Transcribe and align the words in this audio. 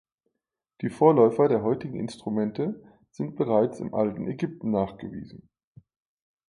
Die 0.81 0.89
Vorläufer 0.89 1.47
der 1.47 1.61
heutigen 1.61 1.99
Instrumente 1.99 2.81
sind 3.11 3.35
bereits 3.35 3.79
im 3.79 3.93
alten 3.93 4.27
Ägypten 4.27 4.71
nachgewiesen. 4.71 5.47